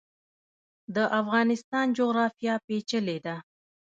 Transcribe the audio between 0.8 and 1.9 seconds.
د افغانستان